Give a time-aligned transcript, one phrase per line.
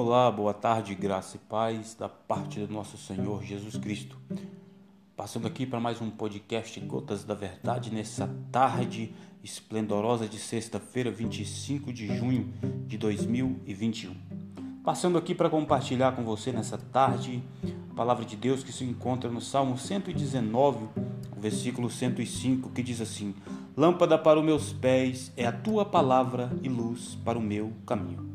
[0.00, 4.16] Olá, boa tarde, graça e paz da parte do nosso Senhor Jesus Cristo.
[5.16, 11.92] Passando aqui para mais um podcast Gotas da Verdade nessa tarde esplendorosa de sexta-feira, 25
[11.92, 12.48] de junho
[12.86, 14.14] de 2021.
[14.84, 17.42] Passando aqui para compartilhar com você nessa tarde
[17.90, 20.86] a palavra de Deus que se encontra no Salmo 119,
[21.36, 23.34] versículo 105, que diz assim:
[23.76, 28.27] Lâmpada para os meus pés é a tua palavra e luz para o meu caminho.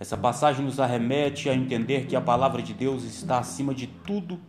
[0.00, 4.40] Essa passagem nos arremete a entender que a palavra de Deus está acima de tudo,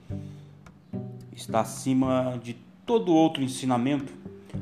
[1.34, 2.54] está acima de
[2.86, 4.14] todo outro ensinamento,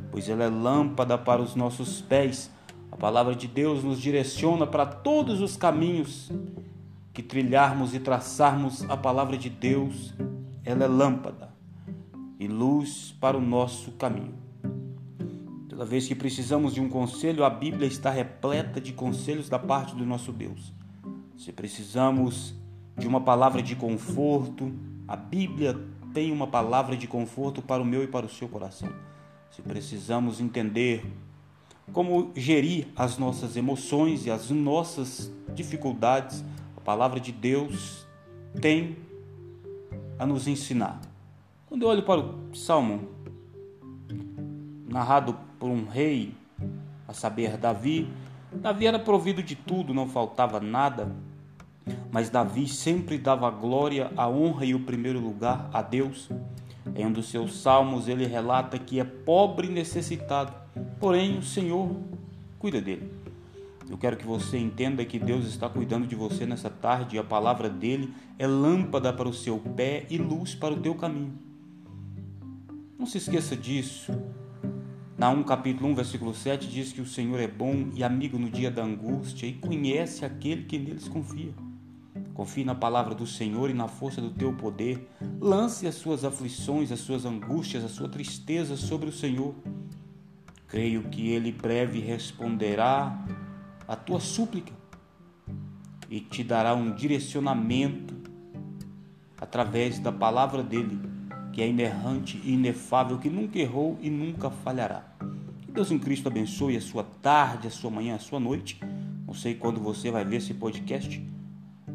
[0.09, 2.49] pois ela é lâmpada para os nossos pés.
[2.91, 6.31] A palavra de Deus nos direciona para todos os caminhos
[7.13, 10.16] que trilharmos e traçarmos a palavra de Deus,
[10.66, 11.53] ela é lâmpada
[12.39, 14.33] e luz para o nosso caminho.
[15.69, 19.95] Toda vez que precisamos de um conselho, a Bíblia está repleta de conselhos da parte
[19.95, 20.78] do nosso Deus.
[21.40, 22.54] Se precisamos
[22.98, 24.73] de uma palavra de conforto,
[25.08, 25.73] a Bíblia
[26.14, 28.90] tem uma palavra de conforto para o meu e para o seu coração.
[29.50, 31.02] Se precisamos entender
[31.94, 36.44] como gerir as nossas emoções e as nossas dificuldades,
[36.76, 38.06] a palavra de Deus
[38.60, 38.98] tem
[40.20, 41.00] a nos ensinar.
[41.67, 43.08] Quando eu olho para o Salmo,
[44.90, 46.36] narrado por um rei,
[47.08, 48.12] a saber, Davi,
[48.52, 51.16] Davi era provido de tudo, não faltava nada,
[52.12, 56.30] mas Davi sempre dava glória, a honra e o primeiro lugar a Deus.
[56.95, 60.54] Em um dos seus salmos ele relata que é pobre e necessitado,
[61.00, 61.95] porém o Senhor
[62.58, 63.12] cuida dele.
[63.90, 67.23] Eu quero que você entenda que Deus está cuidando de você nessa tarde e a
[67.23, 71.34] palavra dele é lâmpada para o seu pé e luz para o teu caminho.
[72.98, 74.12] Não se esqueça disso.
[75.17, 78.50] Na 1 capítulo 1, versículo 7 diz que o Senhor é bom e amigo no
[78.50, 81.52] dia da angústia e conhece aquele que neles confia.
[82.33, 85.09] Confie na palavra do Senhor e na força do teu poder.
[85.39, 89.54] Lance as suas aflições, as suas angústias, a sua tristeza sobre o Senhor.
[90.67, 93.26] Creio que Ele breve responderá
[93.87, 94.71] a tua súplica
[96.09, 98.15] e te dará um direcionamento
[99.39, 100.99] através da palavra dele,
[101.52, 105.04] que é inerrante e inefável, que nunca errou e nunca falhará.
[105.61, 108.80] Que Deus em Cristo abençoe a sua tarde, a sua manhã, a sua noite.
[109.25, 111.21] Não sei quando você vai ver esse podcast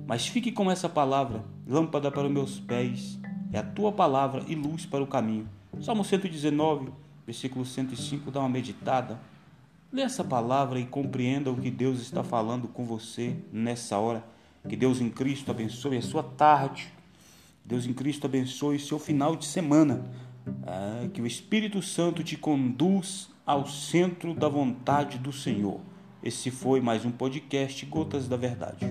[0.07, 3.19] mas fique com essa palavra, lâmpada para os meus pés,
[3.53, 5.49] é a tua palavra e luz para o caminho.
[5.81, 6.91] Salmo 119,
[7.27, 9.19] versículo 105, dá uma meditada.
[9.93, 14.25] Lê essa palavra e compreenda o que Deus está falando com você nessa hora.
[14.69, 16.93] Que Deus em Cristo abençoe a sua tarde.
[17.65, 20.05] Deus em Cristo abençoe seu final de semana.
[20.67, 25.81] É, que o Espírito Santo te conduz ao centro da vontade do Senhor.
[26.23, 28.87] Esse foi mais um podcast Gotas da Verdade.